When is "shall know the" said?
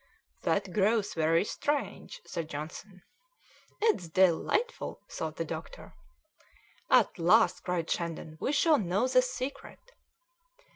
8.51-9.21